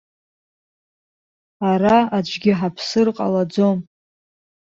[1.71, 3.77] Ара аӡәгьы ҳаԥсыр ҟалаӡом.